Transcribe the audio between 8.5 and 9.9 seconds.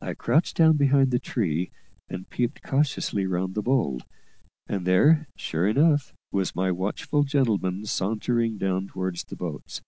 down towards the boats.